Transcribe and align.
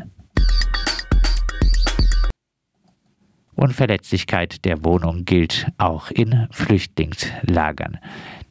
Unverletzlichkeit 3.54 4.64
der 4.64 4.84
Wohnung 4.84 5.24
gilt 5.26 5.66
auch 5.76 6.10
in 6.10 6.48
Flüchtlingslagern. 6.50 7.98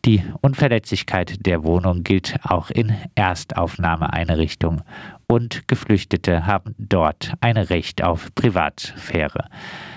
Die 0.06 0.24
Unverletzlichkeit 0.42 1.46
der 1.46 1.64
Wohnung 1.64 2.04
gilt 2.04 2.38
auch 2.44 2.70
in 2.70 2.96
Erstaufnahmeeinrichtungen 3.16 4.82
und 5.28 5.68
Geflüchtete 5.68 6.46
haben 6.46 6.74
dort 6.78 7.34
ein 7.42 7.58
Recht 7.58 8.02
auf 8.04 8.34
Privatsphäre. 8.34 9.50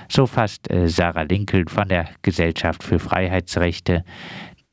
So 0.09 0.27
fasst 0.27 0.71
äh, 0.71 0.89
Sarah 0.89 1.23
Linkel 1.23 1.69
von 1.69 1.89
der 1.89 2.09
Gesellschaft 2.23 2.83
für 2.83 2.99
Freiheitsrechte 2.99 4.05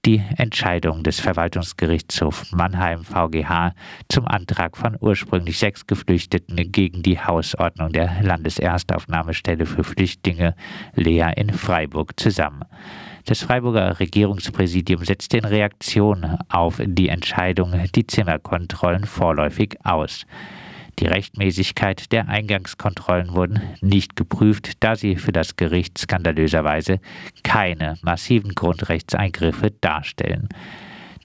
die 0.06 0.24
Entscheidung 0.38 1.04
des 1.04 1.20
Verwaltungsgerichtshofs 1.20 2.52
Mannheim 2.54 3.04
VGH 3.04 3.74
zum 4.08 4.28
Antrag 4.28 4.78
von 4.78 4.98
ursprünglich 5.00 5.60
sechs 5.60 5.86
Geflüchteten 5.86 6.72
gegen 6.72 7.04
die 7.04 7.20
Hausordnung 7.20 7.92
der 7.92 8.22
Landeserstaufnahmestelle 8.24 9.66
für 9.66 9.84
Flüchtlinge 9.84 10.56
Lea 10.96 11.32
in 11.36 11.52
Freiburg 11.52 12.20
zusammen. 12.20 12.64
Das 13.26 13.42
Freiburger 13.42 14.00
Regierungspräsidium 14.00 15.04
setzt 15.04 15.34
in 15.34 15.46
Reaktion 15.46 16.38
auf 16.50 16.82
die 16.84 17.10
Entscheidung 17.10 17.74
die 17.96 18.08
Zimmerkontrollen 18.08 19.06
vorläufig 19.06 19.78
aus. 19.84 20.26
Die 21.00 21.06
Rechtmäßigkeit 21.06 22.12
der 22.12 22.28
Eingangskontrollen 22.28 23.34
wurden 23.34 23.62
nicht 23.82 24.18
geprüft, 24.18 24.84
da 24.84 24.96
sie 24.96 25.16
für 25.16 25.32
das 25.32 25.56
Gericht 25.56 25.98
skandalöserweise 25.98 27.00
keine 27.44 27.98
massiven 28.02 28.54
Grundrechtseingriffe 28.54 29.72
darstellen. 29.72 30.50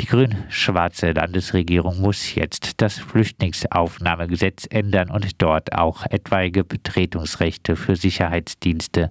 Die 0.00 0.06
grün-schwarze 0.06 1.12
Landesregierung 1.12 2.00
muss 2.00 2.34
jetzt 2.34 2.82
das 2.82 2.98
Flüchtlingsaufnahmegesetz 2.98 4.66
ändern 4.68 5.10
und 5.10 5.40
dort 5.40 5.72
auch 5.72 6.04
etwaige 6.06 6.64
Betretungsrechte 6.64 7.76
für 7.76 7.94
Sicherheitsdienste 7.94 9.10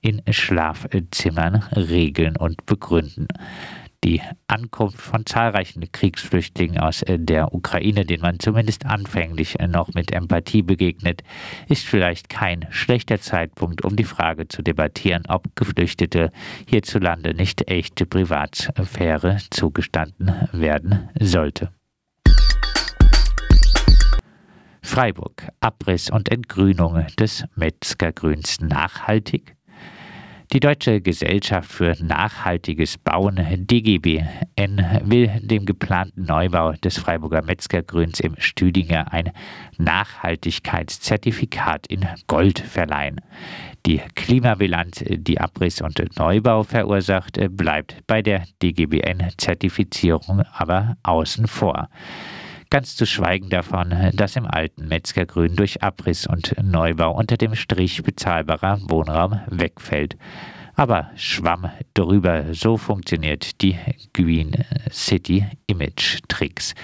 in 0.00 0.22
Schlafzimmern 0.30 1.64
regeln 1.74 2.36
und 2.36 2.66
begründen 2.66 3.26
die 4.04 4.22
Ankunft 4.46 5.00
von 5.00 5.26
zahlreichen 5.26 5.90
Kriegsflüchtlingen 5.90 6.78
aus 6.78 7.02
äh, 7.02 7.18
der 7.18 7.52
Ukraine, 7.54 8.04
denen 8.04 8.22
man 8.22 8.38
zumindest 8.38 8.86
anfänglich 8.86 9.58
äh, 9.58 9.66
noch 9.66 9.92
mit 9.94 10.12
Empathie 10.12 10.62
begegnet, 10.62 11.22
ist 11.68 11.84
vielleicht 11.84 12.28
kein 12.28 12.66
schlechter 12.70 13.20
Zeitpunkt, 13.20 13.84
um 13.84 13.96
die 13.96 14.04
Frage 14.04 14.48
zu 14.48 14.62
debattieren, 14.62 15.24
ob 15.28 15.54
Geflüchtete 15.56 16.30
hierzulande 16.66 17.34
nicht 17.34 17.68
echte 17.68 18.06
Privatsphäre 18.06 19.38
zugestanden 19.50 20.48
werden 20.52 21.10
sollte. 21.20 21.70
Freiburg. 24.82 25.48
Abriss 25.60 26.08
und 26.08 26.30
Entgrünung 26.30 27.06
des 27.18 27.44
Metzgergrüns 27.56 28.60
nachhaltig? 28.60 29.57
Die 30.50 30.60
Deutsche 30.60 31.02
Gesellschaft 31.02 31.70
für 31.70 31.94
nachhaltiges 32.02 32.96
Bauen 32.96 33.66
DGBN 33.66 35.02
will 35.04 35.30
dem 35.42 35.66
geplanten 35.66 36.24
Neubau 36.24 36.72
des 36.72 36.96
Freiburger 36.96 37.42
Metzgergrüns 37.42 38.18
im 38.20 38.34
Stüdinger 38.38 39.12
ein 39.12 39.30
Nachhaltigkeitszertifikat 39.76 41.86
in 41.88 42.08
Gold 42.28 42.60
verleihen. 42.60 43.20
Die 43.84 44.00
Klimabilanz, 44.14 45.04
die 45.06 45.38
Abriss 45.38 45.82
und 45.82 46.02
Neubau 46.16 46.62
verursacht, 46.62 47.38
bleibt 47.50 47.98
bei 48.06 48.22
der 48.22 48.44
DGBN-Zertifizierung 48.62 50.44
aber 50.54 50.96
außen 51.02 51.46
vor. 51.46 51.90
Ganz 52.70 52.96
zu 52.96 53.06
schweigen 53.06 53.48
davon, 53.48 53.94
dass 54.12 54.36
im 54.36 54.44
alten 54.46 54.88
Metzgergrün 54.88 55.56
durch 55.56 55.82
Abriss 55.82 56.26
und 56.26 56.54
Neubau 56.62 57.16
unter 57.16 57.38
dem 57.38 57.54
Strich 57.54 58.02
bezahlbarer 58.02 58.78
Wohnraum 58.82 59.40
wegfällt. 59.46 60.18
Aber 60.74 61.10
Schwamm 61.16 61.70
drüber, 61.94 62.52
so 62.52 62.76
funktioniert 62.76 63.62
die 63.62 63.78
Green 64.12 64.52
City 64.92 65.46
Image 65.66 66.18
Tricks. 66.28 66.74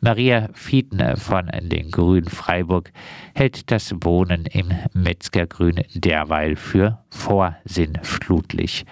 Maria 0.00 0.48
Fiedner 0.52 1.16
von 1.16 1.50
den 1.60 1.90
Grünen 1.90 2.28
Freiburg 2.28 2.92
hält 3.34 3.70
das 3.70 3.92
Wohnen 4.02 4.46
im 4.46 4.72
Metzgergrün 4.94 5.82
derweil 5.94 6.54
für 6.54 6.98
vorsinnflutlich 7.10 8.86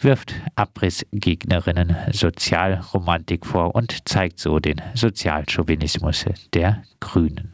wirft 0.00 0.34
Abrissgegnerinnen 0.56 1.94
Sozialromantik 2.10 3.46
vor 3.46 3.74
und 3.74 4.08
zeigt 4.08 4.38
so 4.38 4.58
den 4.58 4.80
Sozialchauvinismus 4.94 6.24
der 6.54 6.82
Grünen. 7.00 7.52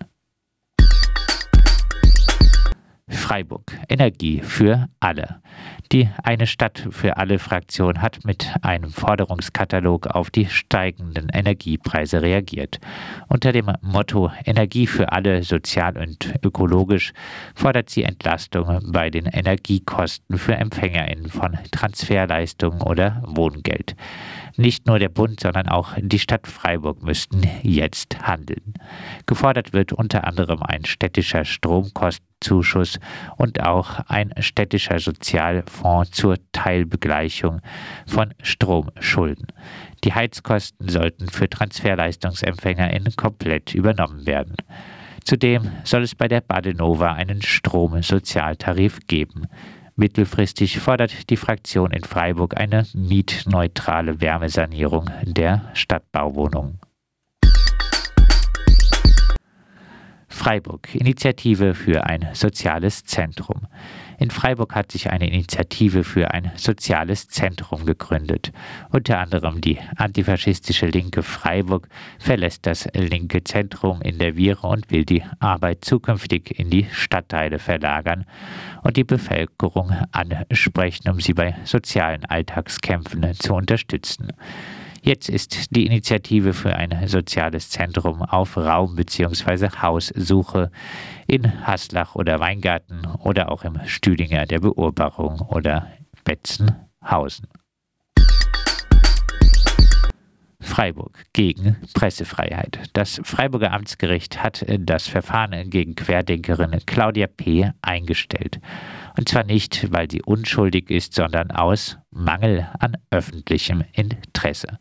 Freiburg. 3.27 3.73
Energie 3.89 4.41
für 4.41 4.89
alle. 4.99 5.41
Die 5.93 6.09
Eine 6.25 6.47
Stadt 6.47 6.89
für 6.91 7.17
alle 7.17 7.39
Fraktion 7.39 8.03
hat 8.03 8.25
mit 8.25 8.53
einem 8.63 8.91
Forderungskatalog 8.91 10.09
auf 10.09 10.31
die 10.31 10.47
steigenden 10.47 11.29
Energiepreise 11.33 12.21
reagiert. 12.23 12.81
Unter 13.29 13.53
dem 13.53 13.73
Motto 13.81 14.33
Energie 14.45 14.89
für 14.89 15.13
alle, 15.13 15.45
sozial 15.45 15.97
und 15.97 16.35
ökologisch 16.45 17.13
fordert 17.55 17.91
sie 17.91 18.03
Entlastung 18.03 18.81
bei 18.93 19.11
den 19.11 19.27
Energiekosten 19.27 20.39
für 20.39 20.55
EmpfängerInnen 20.55 21.29
von 21.29 21.59
Transferleistungen 21.71 22.83
oder 22.83 23.23
Wohngeld. 23.27 23.95
Nicht 24.57 24.87
nur 24.87 24.99
der 24.99 25.11
Bund, 25.11 25.41
sondern 25.41 25.69
auch 25.69 25.95
die 25.99 26.19
Stadt 26.19 26.47
Freiburg 26.47 27.03
müssten 27.03 27.43
jetzt 27.63 28.23
handeln. 28.23 28.75
Gefordert 29.27 29.73
wird 29.73 29.93
unter 29.93 30.25
anderem 30.25 30.63
ein 30.63 30.85
städtischer 30.85 31.45
Stromkostenzuschuss 32.47 32.99
und 33.37 33.63
auch 33.63 34.01
ein 34.09 34.33
städtischer 34.39 34.99
Sozialfonds 34.99 36.13
zur 36.13 36.37
Teilbegleichung 36.53 37.61
von 38.07 38.35
Stromschulden. 38.43 39.47
Die 40.05 40.15
Heizkosten 40.15 40.89
sollten 40.89 41.29
für 41.29 41.49
TransferleistungsempfängerInnen 41.49 43.15
komplett 43.17 43.75
übernommen 43.75 44.27
werden. 44.27 44.55
Zudem 45.25 45.73
soll 45.83 46.03
es 46.03 46.15
bei 46.15 46.29
der 46.29 46.41
Badenova 46.41 47.13
einen 47.13 47.43
Stromsozialtarif 47.43 49.01
geben. 49.09 49.47
Mittelfristig 49.97 50.79
fordert 50.79 51.31
die 51.31 51.37
Fraktion 51.37 51.91
in 51.91 52.05
Freiburg 52.05 52.57
eine 52.57 52.87
mietneutrale 52.93 54.21
Wärmesanierung 54.21 55.11
der 55.25 55.71
Stadtbauwohnungen. 55.73 56.79
Freiburg, 60.37 60.95
Initiative 60.95 61.75
für 61.75 62.05
ein 62.05 62.29
soziales 62.35 63.05
Zentrum. 63.05 63.67
In 64.19 64.31
Freiburg 64.31 64.75
hat 64.75 64.93
sich 64.93 65.11
eine 65.11 65.29
Initiative 65.29 66.05
für 66.05 66.31
ein 66.31 66.53
soziales 66.57 67.29
Zentrum 67.29 67.87
gegründet. 67.87 68.53
Unter 68.91 69.19
anderem 69.19 69.63
die 69.63 69.79
antifaschistische 69.97 70.87
Linke 70.87 71.23
Freiburg 71.23 71.89
verlässt 72.19 72.67
das 72.67 72.87
linke 72.93 73.45
Zentrum 73.45 74.03
in 74.03 74.19
der 74.19 74.37
Viere 74.37 74.69
und 74.69 74.91
will 74.91 75.07
die 75.07 75.25
Arbeit 75.41 75.85
zukünftig 75.85 76.59
in 76.59 76.69
die 76.69 76.87
Stadtteile 76.93 77.59
verlagern 77.59 78.27
und 78.83 78.99
die 78.99 79.05
Bevölkerung 79.05 79.91
ansprechen, 80.13 81.09
um 81.09 81.19
sie 81.19 81.33
bei 81.33 81.57
sozialen 81.65 82.27
Alltagskämpfen 82.27 83.35
zu 83.35 83.55
unterstützen. 83.55 84.33
Jetzt 85.07 85.29
ist 85.29 85.77
die 85.77 85.87
Initiative 85.87 86.53
für 86.53 86.75
ein 86.75 87.07
soziales 87.07 87.71
Zentrum 87.71 88.23
auf 88.23 88.57
Raum- 88.57 88.97
bzw. 88.97 89.69
Haussuche 89.81 90.73
in 91.29 91.65
Haslach 91.65 92.17
oder 92.17 92.41
Weingarten 92.41 93.07
oder 93.21 93.53
auch 93.53 93.63
im 93.63 93.79
Stüdinger 93.87 94.47
der 94.47 94.59
Beurbarung 94.59 95.43
oder 95.43 95.93
Betzenhausen. 96.25 97.47
Freiburg 100.77 101.25
gegen 101.33 101.79
Pressefreiheit. 101.95 102.91
Das 102.93 103.19
Freiburger 103.25 103.73
Amtsgericht 103.73 104.43
hat 104.43 104.63
das 104.79 105.09
Verfahren 105.09 105.71
gegen 105.71 105.95
Querdenkerin 105.95 106.79
Claudia 106.85 107.29
P. 107.29 107.71
eingestellt. 107.81 108.61
Und 109.17 109.27
zwar 109.27 109.45
nicht, 109.45 109.91
weil 109.91 110.11
sie 110.11 110.21
unschuldig 110.21 110.91
ist, 110.91 111.15
sondern 111.15 111.51
aus 111.51 111.97
Mangel 112.11 112.69
an 112.79 112.99
öffentlichem 113.11 113.85
Interesse. 113.95 114.79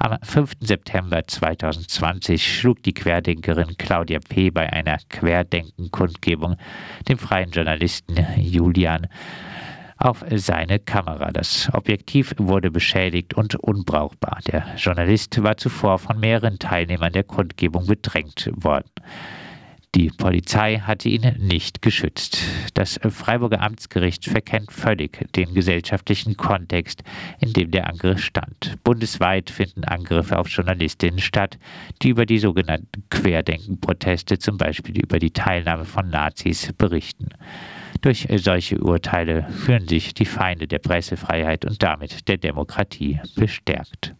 Am 0.00 0.18
5. 0.20 0.54
September 0.58 1.22
2020 1.24 2.58
schlug 2.58 2.82
die 2.82 2.94
Querdenkerin 2.94 3.76
Claudia 3.78 4.18
P. 4.18 4.50
bei 4.50 4.72
einer 4.72 4.98
Querdenken-Kundgebung 5.08 6.56
dem 7.08 7.18
freien 7.18 7.52
Journalisten 7.52 8.16
Julian 8.36 9.06
auf 9.96 10.24
seine 10.30 10.78
Kamera. 10.78 11.30
Das 11.32 11.70
Objektiv 11.72 12.34
wurde 12.38 12.70
beschädigt 12.70 13.34
und 13.34 13.54
unbrauchbar. 13.56 14.40
Der 14.46 14.74
Journalist 14.76 15.42
war 15.42 15.56
zuvor 15.56 15.98
von 15.98 16.20
mehreren 16.20 16.58
Teilnehmern 16.58 17.12
der 17.12 17.24
Kundgebung 17.24 17.86
bedrängt 17.86 18.50
worden. 18.54 18.90
Die 19.96 20.10
Polizei 20.10 20.78
hatte 20.80 21.08
ihn 21.08 21.36
nicht 21.38 21.80
geschützt. 21.80 22.38
Das 22.74 23.00
Freiburger 23.08 23.62
Amtsgericht 23.62 24.26
verkennt 24.26 24.70
völlig 24.70 25.26
den 25.34 25.54
gesellschaftlichen 25.54 26.36
Kontext, 26.36 27.02
in 27.40 27.54
dem 27.54 27.70
der 27.70 27.88
Angriff 27.88 28.22
stand. 28.22 28.76
Bundesweit 28.84 29.48
finden 29.48 29.84
Angriffe 29.84 30.38
auf 30.38 30.50
Journalistinnen 30.50 31.18
statt, 31.18 31.58
die 32.02 32.10
über 32.10 32.26
die 32.26 32.38
sogenannten 32.38 33.04
Querdenken-Proteste, 33.08 34.38
zum 34.38 34.58
Beispiel 34.58 35.00
über 35.00 35.18
die 35.18 35.30
Teilnahme 35.30 35.86
von 35.86 36.10
Nazis, 36.10 36.74
berichten. 36.76 37.30
Durch 38.00 38.26
solche 38.36 38.78
Urteile 38.78 39.48
fühlen 39.50 39.88
sich 39.88 40.14
die 40.14 40.26
Feinde 40.26 40.66
der 40.66 40.78
Pressefreiheit 40.78 41.64
und 41.64 41.82
damit 41.82 42.28
der 42.28 42.36
Demokratie 42.36 43.20
bestärkt. 43.34 44.14